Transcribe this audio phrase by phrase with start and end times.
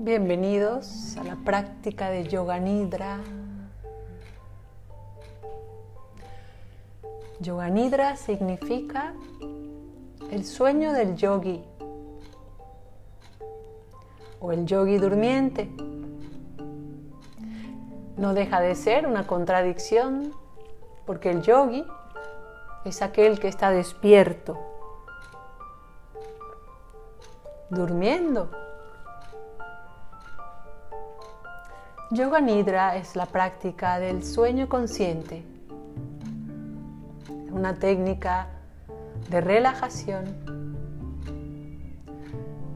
[0.00, 3.18] Bienvenidos a la práctica de Yoga Nidra.
[7.40, 9.12] Yoga Nidra significa
[10.30, 11.62] el sueño del yogi
[14.40, 15.68] o el yogi durmiente.
[18.16, 20.32] No deja de ser una contradicción
[21.06, 21.84] porque el yogi
[22.84, 24.58] es aquel que está despierto,
[27.70, 28.50] durmiendo
[32.10, 35.44] Yoga Nidra es la práctica del sueño consciente,
[37.50, 38.48] una técnica
[39.28, 40.24] de relajación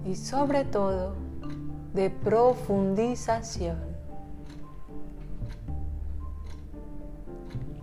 [0.05, 1.15] y sobre todo
[1.95, 3.92] de profundización.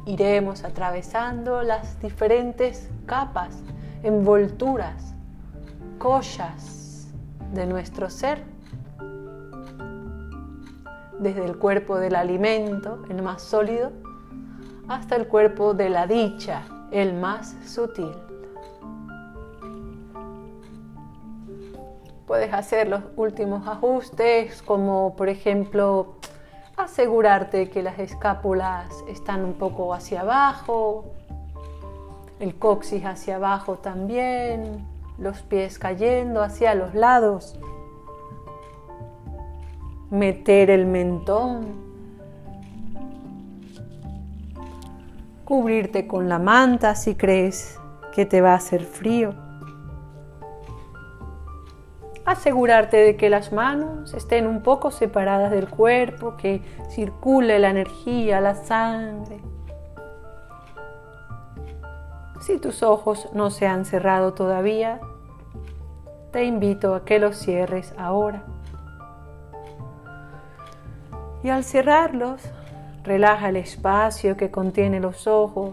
[0.09, 3.62] Iremos atravesando las diferentes capas,
[4.02, 5.13] envolturas,
[5.99, 7.12] collas
[7.54, 8.43] de nuestro ser
[11.20, 13.91] desde el cuerpo del alimento, el más sólido,
[14.88, 18.16] hasta el cuerpo de la dicha, el más sutil.
[22.26, 26.18] Puedes hacer los últimos ajustes, como por ejemplo
[26.80, 31.05] asegurarte que las escápulas están un poco hacia abajo,
[32.40, 34.85] el coxis hacia abajo también,
[35.18, 37.60] los pies cayendo hacia los lados
[40.10, 41.68] meter el mentón,
[45.46, 47.80] cubrirte con la manta si crees
[48.13, 49.48] que te va a hacer frío.
[52.30, 58.40] Asegurarte de que las manos estén un poco separadas del cuerpo, que circule la energía,
[58.40, 59.40] la sangre.
[62.40, 65.00] Si tus ojos no se han cerrado todavía,
[66.31, 68.44] te invito a que los cierres ahora.
[71.41, 72.44] Y al cerrarlos,
[73.03, 75.72] relaja el espacio que contiene los ojos,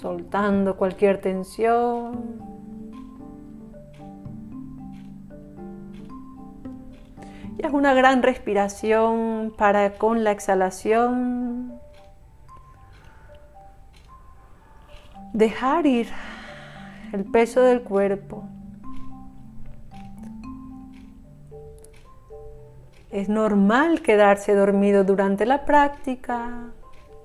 [0.00, 2.49] soltando cualquier tensión.
[7.62, 11.78] Y una gran respiración para con la exhalación
[15.32, 16.08] dejar ir
[17.12, 18.44] el peso del cuerpo
[23.10, 26.70] Es normal quedarse dormido durante la práctica.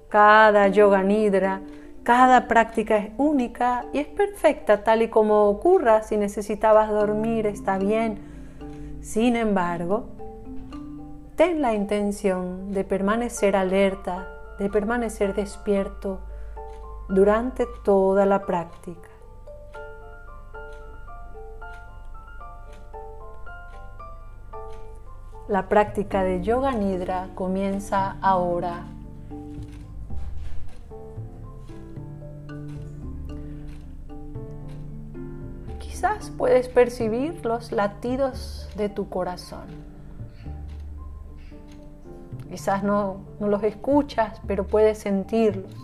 [0.09, 1.61] Cada yoga nidra,
[2.01, 6.01] cada práctica es única y es perfecta tal y como ocurra.
[6.01, 8.17] Si necesitabas dormir, está bien.
[9.01, 10.07] Sin embargo,
[11.35, 16.19] ten la intención de permanecer alerta, de permanecer despierto
[17.09, 19.09] durante toda la práctica.
[25.49, 28.85] La práctica de Yoga Nidra comienza ahora.
[35.79, 39.84] Quizás puedes percibir los latidos de tu corazón.
[42.55, 45.75] Quizás no, no los escuchas, pero puedes sentirlos.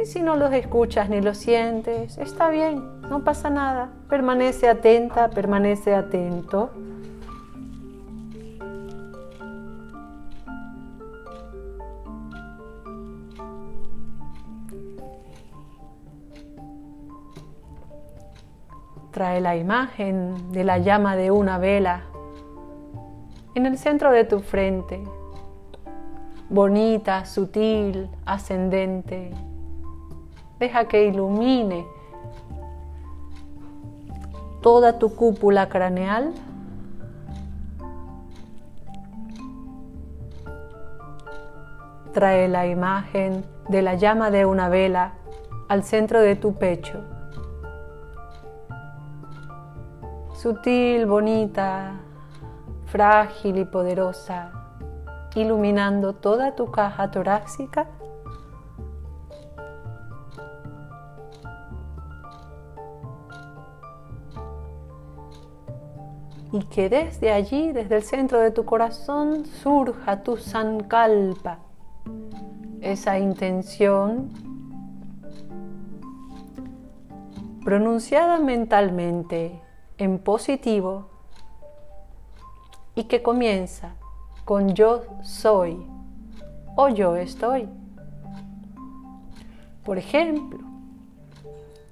[0.00, 3.90] Y si no los escuchas ni los sientes, está bien, no pasa nada.
[4.08, 6.70] Permanece atenta, permanece atento.
[19.10, 22.04] Trae la imagen de la llama de una vela
[23.58, 25.02] en el centro de tu frente,
[26.48, 29.32] bonita, sutil, ascendente.
[30.60, 31.84] Deja que ilumine
[34.62, 36.34] toda tu cúpula craneal.
[42.12, 45.14] Trae la imagen de la llama de una vela
[45.68, 47.02] al centro de tu pecho.
[50.32, 52.02] Sutil, bonita,
[52.90, 54.50] frágil y poderosa,
[55.34, 57.86] iluminando toda tu caja torácica.
[66.50, 71.58] Y que desde allí, desde el centro de tu corazón, surja tu sankalpa,
[72.80, 74.30] esa intención
[77.62, 79.60] pronunciada mentalmente
[79.98, 81.17] en positivo
[82.98, 83.94] y que comienza
[84.44, 85.86] con yo soy
[86.74, 87.68] o yo estoy.
[89.84, 90.58] Por ejemplo,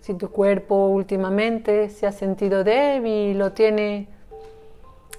[0.01, 4.09] si tu cuerpo últimamente se ha sentido débil o tiene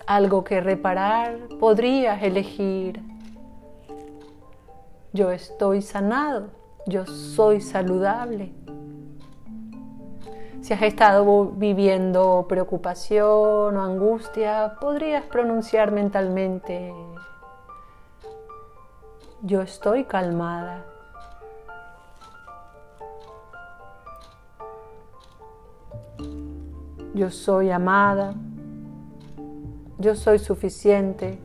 [0.05, 3.01] algo que reparar, podrías elegir,
[5.13, 6.49] yo estoy sanado,
[6.85, 8.51] yo soy saludable.
[10.61, 16.93] Si has estado viviendo preocupación o angustia, podrías pronunciar mentalmente,
[19.41, 20.83] yo estoy calmada.
[27.13, 28.33] Yo soy amada.
[29.99, 31.39] Yo soy suficiente.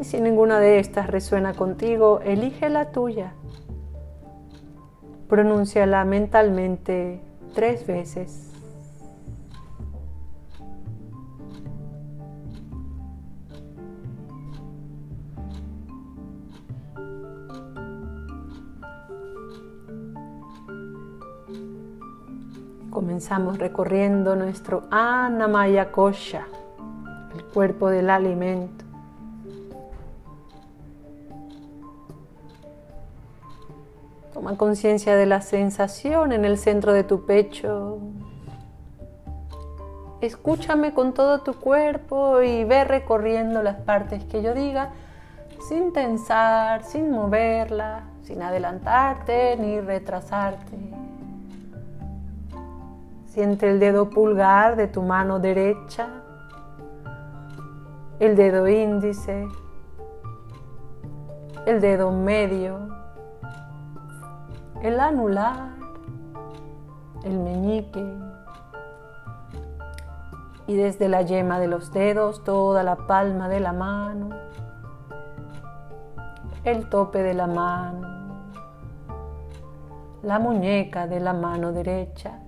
[0.00, 3.34] Y si ninguna de estas resuena contigo, elige la tuya.
[5.28, 7.20] Pronúnciala mentalmente
[7.54, 8.52] tres veces.
[22.90, 26.46] Comenzamos recorriendo nuestro Anamaya Kosha,
[27.36, 28.85] el cuerpo del alimento.
[34.46, 37.98] Toma conciencia de la sensación en el centro de tu pecho.
[40.20, 44.90] Escúchame con todo tu cuerpo y ve recorriendo las partes que yo diga
[45.68, 50.76] sin tensar, sin moverla, sin adelantarte ni retrasarte.
[53.26, 56.06] Siente el dedo pulgar de tu mano derecha,
[58.20, 59.48] el dedo índice,
[61.66, 62.95] el dedo medio,
[64.82, 65.70] el anular,
[67.24, 68.04] el meñique.
[70.66, 74.30] Y desde la yema de los dedos toda la palma de la mano,
[76.64, 78.08] el tope de la mano,
[80.22, 82.40] la muñeca de la mano derecha,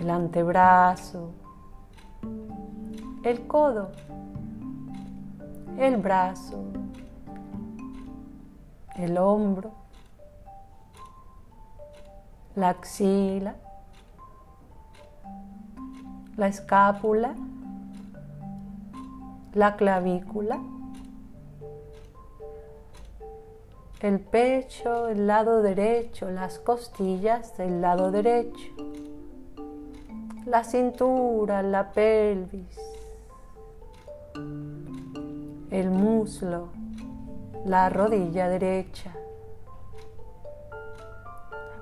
[0.00, 1.30] el antebrazo,
[3.22, 3.92] el codo,
[5.78, 6.64] el brazo,
[8.96, 9.79] el hombro,
[12.60, 13.54] la axila,
[16.36, 17.34] la escápula,
[19.54, 20.60] la clavícula,
[24.02, 28.72] el pecho, el lado derecho, las costillas del lado derecho,
[30.44, 32.78] la cintura, la pelvis,
[35.70, 36.68] el muslo,
[37.64, 39.14] la rodilla derecha,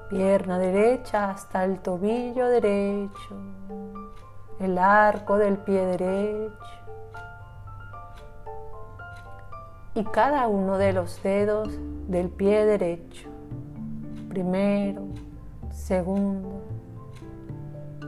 [0.08, 3.36] pierna derecha hasta el tobillo derecho,
[4.58, 6.54] el arco del pie derecho.
[9.94, 11.68] Y cada uno de los dedos
[12.06, 13.28] del pie derecho,
[14.28, 15.02] primero,
[15.70, 16.62] segundo,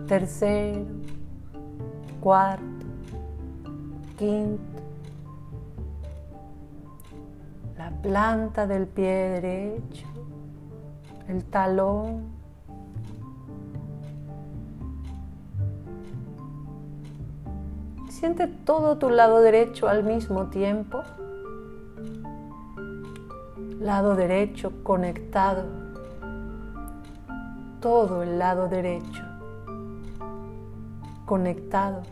[0.06, 0.87] tercero,
[2.20, 2.87] cuarto,
[4.17, 4.62] quinto,
[7.76, 10.10] la planta del pie derecho,
[11.31, 12.25] el talón,
[18.09, 21.03] siente todo tu lado derecho al mismo tiempo,
[23.79, 25.65] lado derecho conectado,
[27.81, 29.22] todo el lado derecho
[31.27, 32.03] conectado.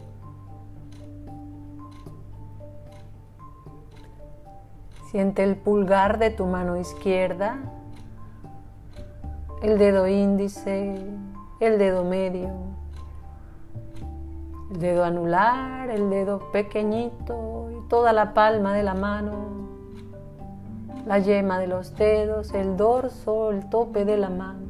[5.10, 7.58] Siente el pulgar de tu mano izquierda
[9.62, 11.04] el dedo índice,
[11.58, 12.50] el dedo medio,
[14.70, 19.32] el dedo anular, el dedo pequeñito y toda la palma de la mano,
[21.06, 24.68] la yema de los dedos, el dorso, el tope de la mano,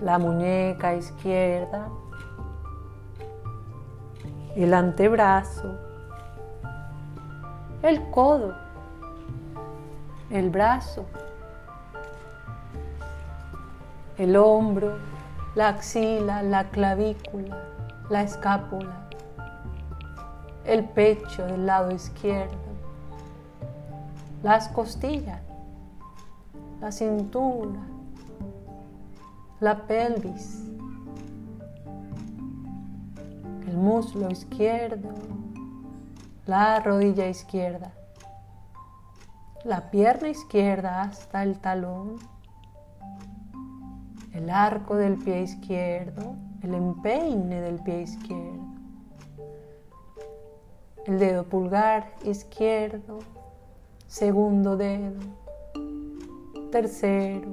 [0.00, 1.88] la muñeca izquierda,
[4.56, 5.78] el antebrazo,
[7.82, 8.54] el codo,
[10.30, 11.04] el brazo,
[14.18, 14.98] el hombro,
[15.54, 17.58] la axila, la clavícula,
[18.10, 19.08] la escápula,
[20.64, 22.56] el pecho del lado izquierdo,
[24.42, 25.40] las costillas,
[26.80, 27.80] la cintura,
[29.60, 30.64] la pelvis,
[33.68, 35.10] el muslo izquierdo,
[36.46, 37.92] la rodilla izquierda,
[39.64, 42.16] la pierna izquierda hasta el talón
[44.32, 48.02] el arco del pie izquierdo, el empeine del pie
[54.06, 55.20] segundo dedo,
[56.70, 57.48] tercero,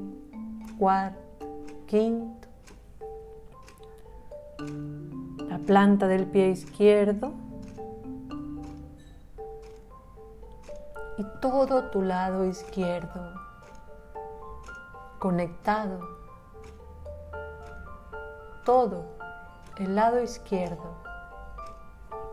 [0.77, 1.45] cuarto,
[1.88, 2.48] quinto,
[5.48, 7.33] la planta del pie izquierdo
[11.17, 13.50] y todo tu lado izquierdo
[15.19, 16.18] conectado,
[18.69, 19.03] todo
[19.79, 20.93] el lado izquierdo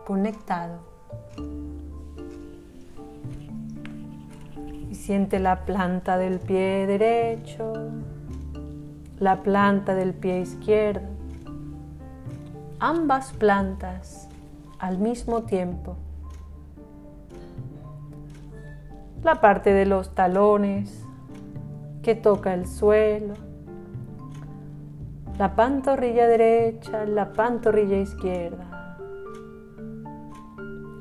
[0.05, 0.81] conectado.
[4.91, 7.73] Y siente la planta del pie derecho,
[9.19, 11.09] la planta del pie izquierdo,
[12.81, 14.29] ambas plantas
[14.79, 15.97] al mismo tiempo.
[19.25, 21.03] La parte de los talones
[22.03, 23.46] que toca el suelo,
[25.39, 28.97] la pantorrilla derecha, la pantorrilla izquierda,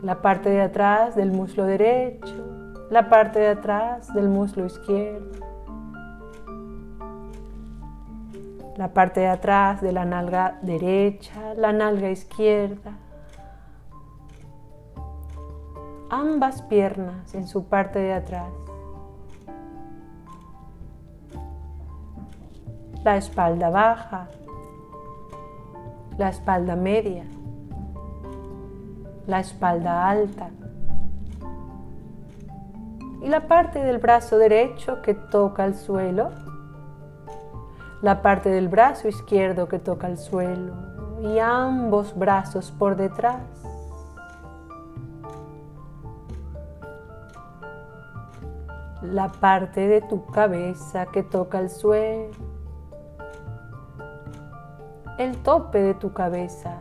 [0.03, 2.35] la parte de atrás del muslo derecho,
[2.89, 5.39] la parte de atrás del muslo izquierdo,
[8.75, 12.91] la parte de atrás de la nalga derecha, la nalga izquierda,
[16.09, 18.51] ambas piernas en su parte de atrás.
[23.05, 24.29] La espalda baja,
[26.17, 27.23] la espalda media,
[29.27, 30.49] la espalda alta
[33.21, 36.31] y la parte del brazo derecho que toca el suelo,
[38.01, 40.73] la parte del brazo izquierdo que toca el suelo
[41.21, 43.43] y ambos brazos por detrás.
[49.03, 52.54] La parte de tu cabeza que toca el suelo,
[55.17, 56.79] el tope de tu cabeza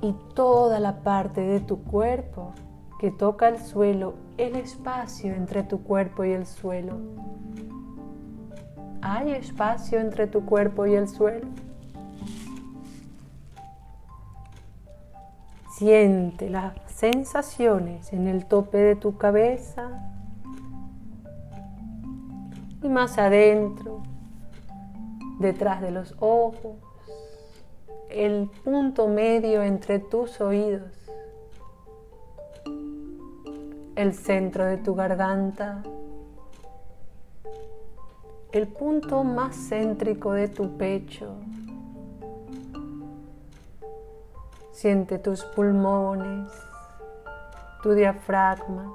[0.00, 2.52] y toda la parte de tu cuerpo
[3.00, 6.98] que toca el suelo, el espacio entre tu cuerpo y el suelo.
[9.00, 11.46] ¿Hay espacio entre tu cuerpo y el suelo?
[15.70, 19.88] Siente las sensaciones en el tope de tu cabeza
[22.82, 24.02] y más adentro,
[25.38, 26.76] detrás de los ojos,
[28.10, 30.92] el punto medio entre tus oídos,
[33.96, 35.82] el centro de tu garganta,
[38.52, 41.34] el punto más céntrico de tu pecho.
[44.72, 46.52] Siente tus pulmones,
[47.82, 48.94] tu diafragma,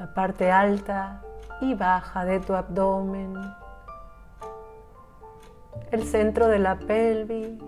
[0.00, 1.23] la parte alta
[1.60, 3.34] y baja de tu abdomen,
[5.90, 7.58] el centro de la pelvis,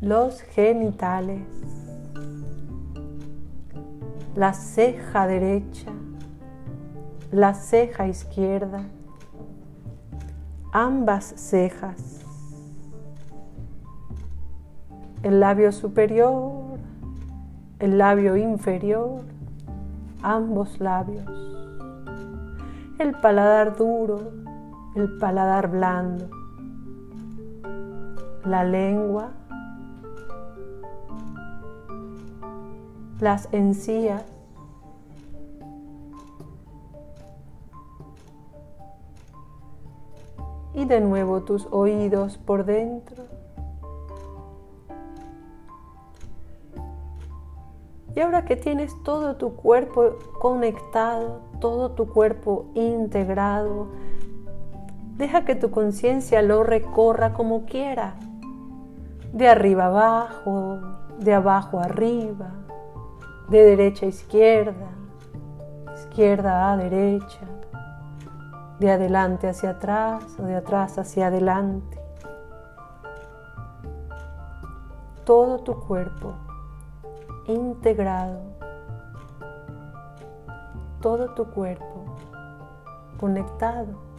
[0.00, 1.46] los genitales,
[4.34, 5.92] la ceja derecha,
[7.30, 8.84] la ceja izquierda,
[10.72, 12.24] ambas cejas,
[15.22, 16.78] el labio superior,
[17.78, 19.31] el labio inferior,
[20.22, 21.24] ambos labios,
[22.98, 24.20] el paladar duro,
[24.94, 26.28] el paladar blando,
[28.44, 29.30] la lengua,
[33.20, 34.24] las encías,
[40.74, 43.41] y de nuevo tus oídos por dentro.
[48.14, 53.88] Y ahora que tienes todo tu cuerpo conectado, todo tu cuerpo integrado,
[55.16, 58.16] deja que tu conciencia lo recorra como quiera,
[59.32, 60.80] de arriba abajo,
[61.18, 62.50] de abajo arriba,
[63.48, 64.88] de derecha a izquierda,
[65.94, 67.46] izquierda a derecha,
[68.78, 71.98] de adelante hacia atrás o de atrás hacia adelante.
[75.24, 76.34] Todo tu cuerpo
[77.46, 78.40] integrado,
[81.00, 82.04] todo tu cuerpo
[83.18, 84.11] conectado.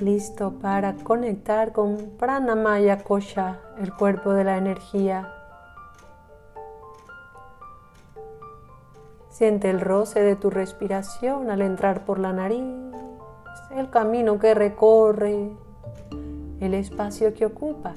[0.00, 5.32] Listo para conectar con Pranamaya Kosha, el cuerpo de la energía.
[9.28, 12.64] Siente el roce de tu respiración al entrar por la nariz,
[13.74, 15.50] el camino que recorre,
[16.60, 17.94] el espacio que ocupa,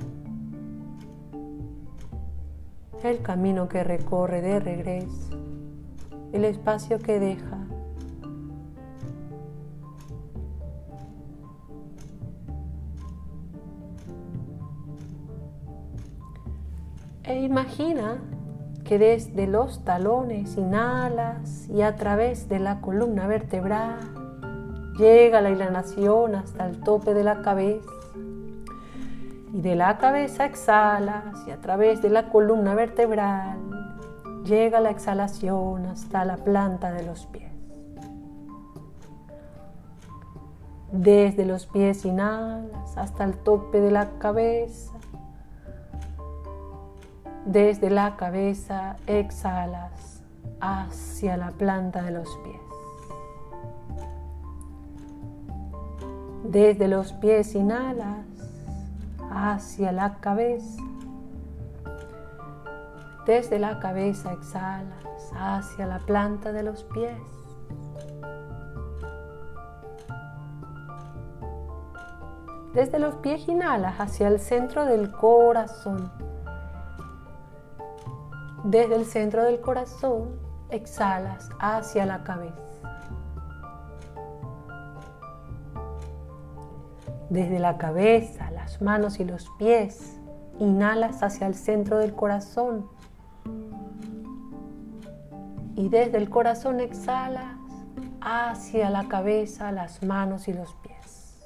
[3.04, 5.38] el camino que recorre de regreso,
[6.32, 7.53] el espacio que deja.
[18.84, 24.00] Que desde los talones inhalas y a través de la columna vertebral
[24.98, 27.90] llega la inhalación hasta el tope de la cabeza.
[29.54, 33.58] Y de la cabeza exhalas y a través de la columna vertebral
[34.44, 37.52] llega la exhalación hasta la planta de los pies.
[40.92, 44.94] Desde los pies inhalas hasta el tope de la cabeza
[47.46, 50.22] desde la cabeza exhalas
[50.62, 52.62] hacia la planta de los pies.
[56.46, 58.26] Desde los pies inhalas
[59.32, 60.82] hacia la cabeza.
[63.26, 67.18] Desde la cabeza exhalas hacia la planta de los pies.
[72.74, 76.23] Desde los pies inhalas hacia el centro del corazón.
[78.64, 80.40] Desde el centro del corazón
[80.70, 82.56] exhalas hacia la cabeza.
[87.30, 90.18] Desde la cabeza, las manos y los pies,
[90.60, 92.88] inhalas hacia el centro del corazón.
[95.76, 97.58] Y desde el corazón exhalas
[98.22, 101.42] hacia la cabeza, las manos y los pies.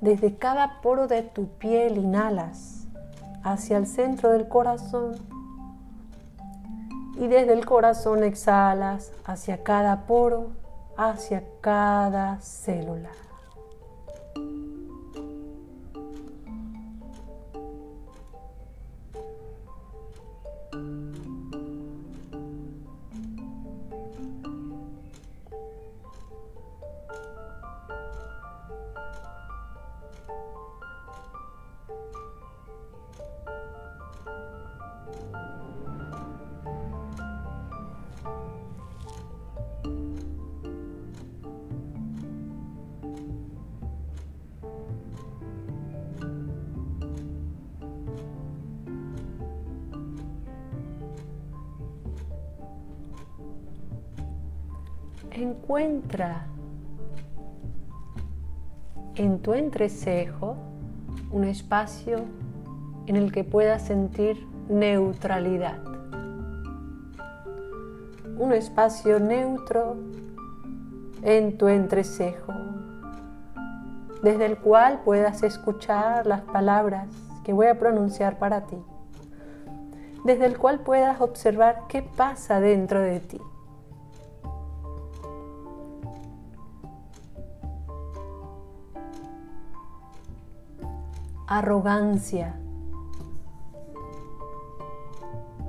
[0.00, 2.77] Desde cada poro de tu piel inhalas
[3.42, 5.16] hacia el centro del corazón
[7.16, 10.52] y desde el corazón exhalas hacia cada poro,
[10.96, 13.10] hacia cada célula.
[55.42, 56.46] Encuentra
[59.14, 60.56] en tu entrecejo
[61.30, 62.18] un espacio
[63.06, 65.78] en el que puedas sentir neutralidad.
[68.38, 69.96] Un espacio neutro
[71.22, 72.52] en tu entrecejo,
[74.22, 77.08] desde el cual puedas escuchar las palabras
[77.44, 78.76] que voy a pronunciar para ti,
[80.24, 83.40] desde el cual puedas observar qué pasa dentro de ti.
[91.48, 92.56] Arrogancia.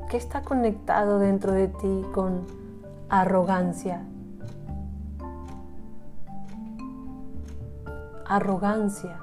[0.10, 2.46] ¿Qué está conectado dentro de ti con
[3.08, 4.02] arrogancia?
[8.26, 9.20] Arrogancia.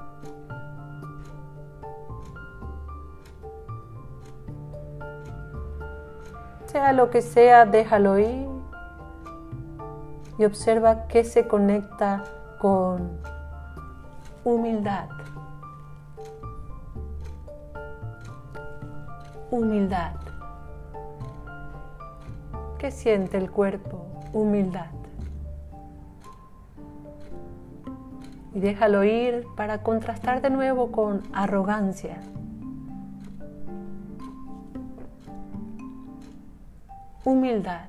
[6.64, 8.48] Sea lo que sea, déjalo ir
[10.38, 12.24] y observa qué se conecta
[12.58, 13.10] con
[14.42, 15.08] humildad.
[19.50, 20.14] Humildad.
[22.78, 24.06] ¿Qué siente el cuerpo?
[24.32, 24.90] Humildad.
[28.54, 32.20] Y déjalo ir para contrastar de nuevo con arrogancia.
[37.24, 37.88] Humildad.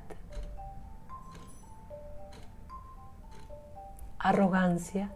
[4.19, 5.09] Arrogancia.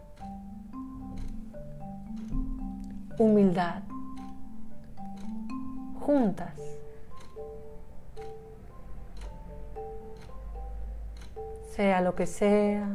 [3.18, 3.91] Humildad
[6.02, 6.54] juntas.
[11.70, 12.92] Sea lo que sea,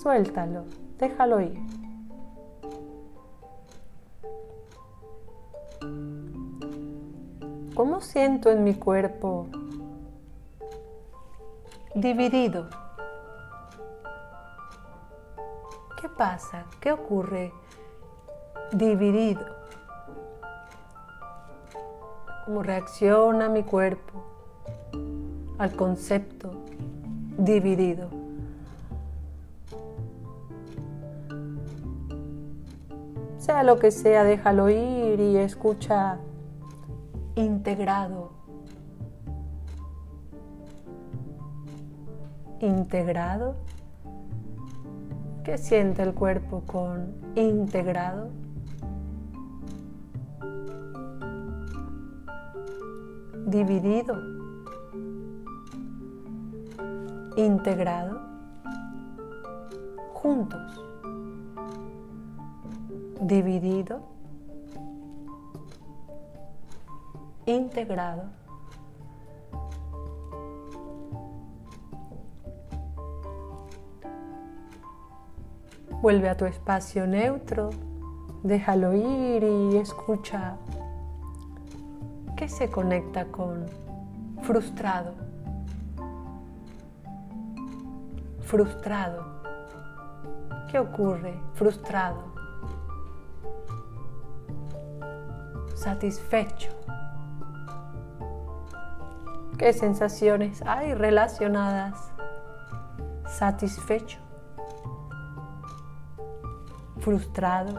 [0.00, 0.64] suéltalo,
[0.98, 1.58] déjalo ir.
[7.74, 9.48] ¿Cómo siento en mi cuerpo
[11.94, 12.68] dividido?
[16.16, 16.66] pasa?
[16.80, 17.52] ¿Qué ocurre?
[18.72, 19.44] Dividido.
[22.44, 24.24] ¿Cómo reacciona mi cuerpo
[25.58, 26.50] al concepto
[27.38, 28.08] dividido?
[33.38, 36.18] Sea lo que sea, déjalo ir y escucha
[37.36, 38.32] integrado.
[42.60, 43.54] Integrado.
[45.44, 48.30] ¿Qué siente el cuerpo con integrado?
[53.52, 54.16] Dividido.
[57.36, 58.18] Integrado.
[60.14, 60.82] Juntos.
[63.20, 64.00] Dividido.
[67.44, 68.22] Integrado.
[76.00, 77.68] Vuelve a tu espacio neutro,
[78.42, 80.56] déjalo ir y escucha
[82.42, 83.66] qué se conecta con
[84.42, 85.14] frustrado.
[88.40, 89.24] Frustrado.
[90.68, 91.40] ¿Qué ocurre?
[91.54, 92.24] Frustrado.
[95.76, 96.70] Satisfecho.
[99.56, 102.10] ¿Qué sensaciones hay relacionadas?
[103.28, 104.18] Satisfecho
[107.00, 107.74] frustrado,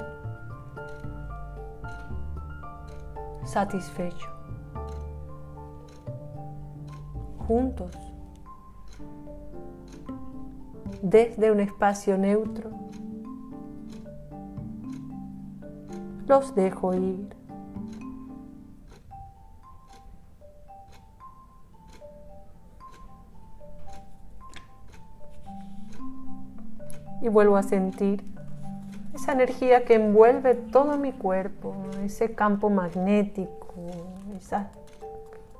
[3.45, 4.32] satisfecho.
[7.47, 7.91] Juntos,
[11.01, 12.71] desde un espacio neutro,
[16.27, 17.35] los dejo ir.
[27.21, 28.23] Y vuelvo a sentir
[29.13, 33.75] esa energía que envuelve todo mi cuerpo, ese campo magnético,
[34.35, 34.57] ese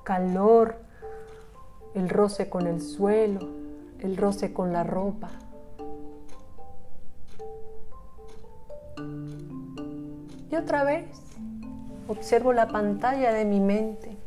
[0.04, 0.83] calor,
[1.96, 3.48] el roce con el suelo,
[4.00, 5.32] el roce con la ropa.
[10.52, 11.06] Y otra vez
[12.08, 14.18] observo la pantalla de mi mente.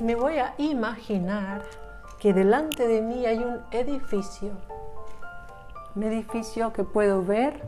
[0.00, 1.62] Me voy a imaginar
[2.18, 4.52] que delante de mí hay un edificio,
[5.94, 7.62] un edificio que puedo ver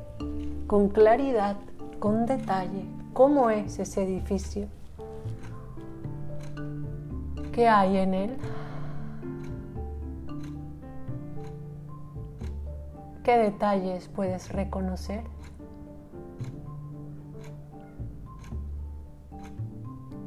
[0.67, 1.57] con claridad,
[2.01, 4.66] con detalle, cómo es ese edificio,
[7.53, 8.37] qué hay en él,
[13.22, 15.22] qué detalles puedes reconocer.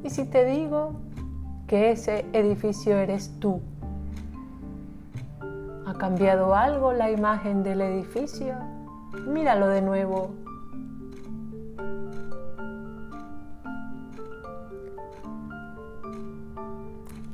[0.04, 0.93] Y si te digo
[1.67, 3.62] que ese edificio eres tú,
[5.88, 8.56] ¿Ha cambiado algo la imagen del edificio?
[9.26, 10.32] Míralo de nuevo.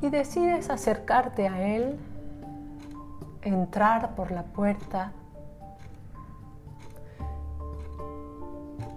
[0.04, 1.98] Y decides acercarte a él,
[3.40, 5.12] entrar por la puerta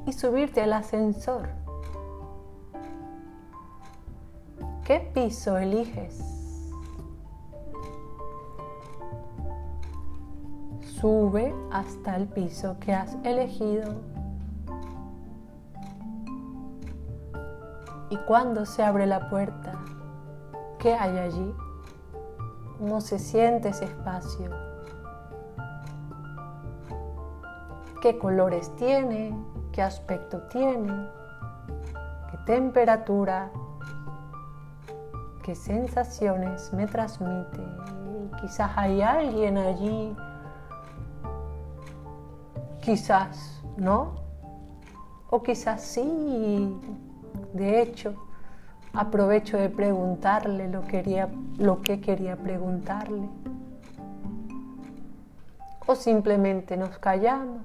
[0.06, 1.48] y subirte al ascensor.
[4.84, 6.22] ¿Qué piso eliges?
[11.00, 13.96] Sube hasta el piso que has elegido.
[18.10, 19.80] Y cuando se abre la puerta,
[20.88, 21.54] ¿qué hay allí?
[22.80, 24.50] ¿Cómo se siente ese espacio?
[28.02, 29.38] ¿Qué colores tiene?
[29.74, 31.10] ¿Qué aspecto tiene?
[32.32, 33.52] ¿Qué temperatura?
[35.44, 37.68] ¿Qué sensaciones me transmite?
[38.40, 40.16] Quizás hay alguien allí
[42.80, 44.14] Quizás no,
[45.30, 46.80] o quizás sí.
[47.52, 48.27] De hecho,
[48.94, 53.28] aprovecho de preguntarle lo, quería, lo que quería preguntarle.
[55.86, 57.62] O simplemente nos callamos.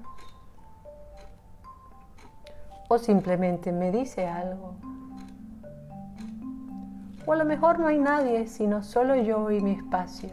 [2.88, 4.74] O simplemente me dice algo.
[7.24, 10.30] O a lo mejor no hay nadie, sino solo yo y mi espacio.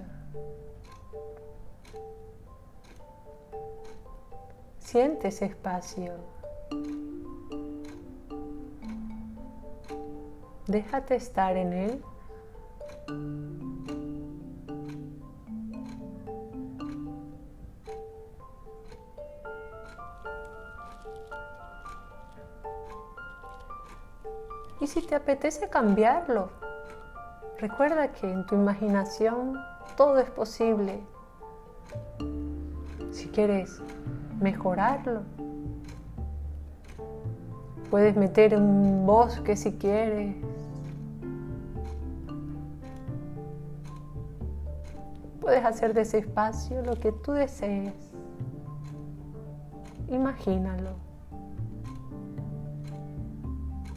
[4.80, 6.38] Siente ese espacio.
[10.69, 12.03] Déjate estar en él.
[24.79, 26.51] Y si te apetece cambiarlo,
[27.58, 29.60] recuerda que en tu imaginación
[29.97, 30.99] todo es posible.
[33.12, 33.82] Si quieres
[34.39, 35.23] mejorarlo,
[37.89, 40.49] puedes meter un bosque si quieres.
[45.50, 47.96] Puedes hacer de ese espacio lo que tú desees.
[50.08, 50.92] Imagínalo.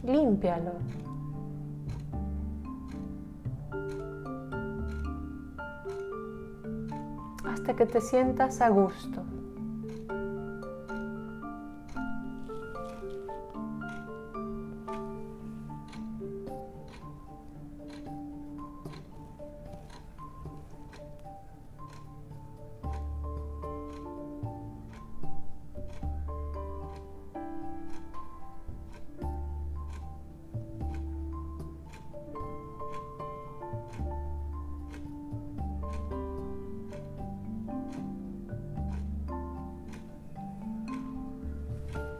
[0.01, 0.71] Límpialo.
[7.45, 9.21] hasta que te sientas a gusto.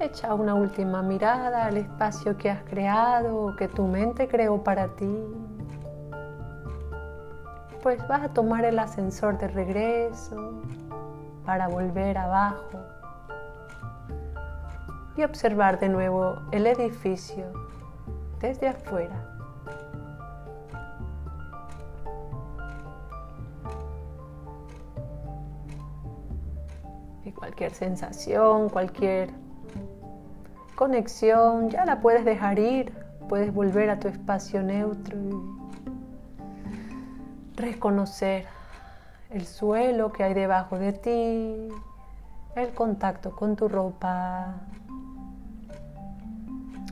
[0.03, 5.17] Echa una última mirada al espacio que has creado, que tu mente creó para ti.
[7.81, 10.61] Pues vas a tomar el ascensor de regreso
[11.45, 12.81] para volver abajo
[15.15, 17.45] y observar de nuevo el edificio
[18.41, 19.15] desde afuera.
[27.23, 29.42] Y cualquier sensación, cualquier
[30.75, 32.93] conexión, ya la puedes dejar ir,
[33.29, 35.33] puedes volver a tu espacio neutro y
[37.55, 38.45] reconocer
[39.29, 41.69] el suelo que hay debajo de ti,
[42.55, 44.55] el contacto con tu ropa,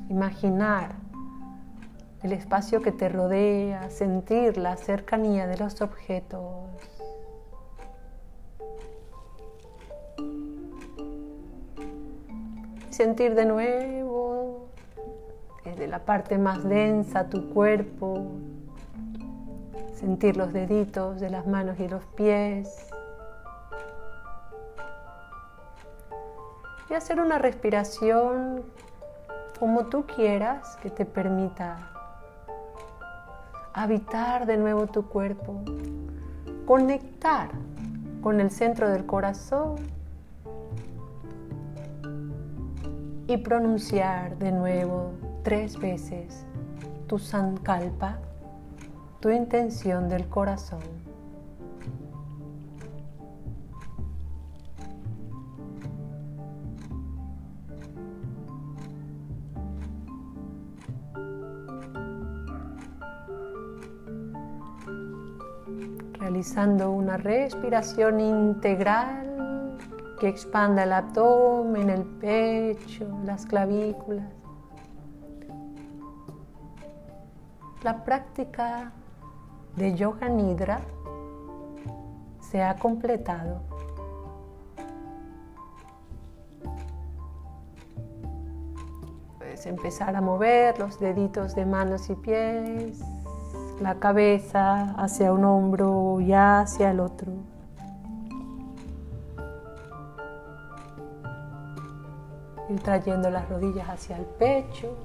[0.10, 0.92] imaginar
[2.24, 6.68] el espacio que te rodea, sentir la cercanía de los objetos.
[13.02, 14.68] Sentir de nuevo
[15.66, 18.28] desde la parte más densa tu cuerpo,
[19.96, 22.92] sentir los deditos de las manos y los pies.
[26.92, 28.62] Y hacer una respiración
[29.60, 31.90] como tú quieras que te permita
[33.74, 35.64] habitar de nuevo tu cuerpo,
[36.68, 37.50] conectar
[38.22, 40.01] con el centro del corazón
[43.32, 46.46] y pronunciar de nuevo tres veces
[47.08, 48.20] tu sankalpa,
[49.22, 50.82] tu intención del corazón.
[66.20, 69.31] Realizando una respiración integral
[70.22, 74.32] que expanda el abdomen, el pecho, las clavículas.
[77.82, 78.92] La práctica
[79.76, 80.80] de Yoga Nidra
[82.40, 83.62] se ha completado.
[89.40, 93.02] Puedes empezar a mover los deditos de manos y pies,
[93.82, 97.32] la cabeza hacia un hombro y hacia el otro.
[102.82, 104.96] Trayendo las rodillas hacia el pecho.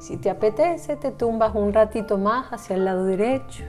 [0.00, 3.64] Si te apetece, te tumbas un ratito más hacia el lado derecho.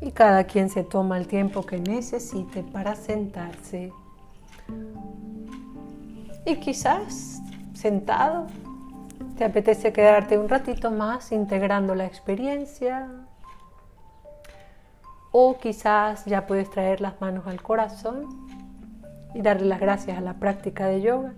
[0.00, 3.92] Y cada quien se toma el tiempo que necesite para sentarse
[6.44, 7.40] y quizás
[7.74, 8.46] sentado
[9.36, 13.08] te apetece quedarte un ratito más integrando la experiencia.
[15.30, 18.26] O quizás ya puedes traer las manos al corazón
[19.34, 21.32] y darle las gracias a la práctica de yoga.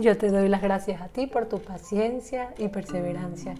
[0.00, 3.54] Yo te doy las gracias a ti por tu paciencia y perseverancia.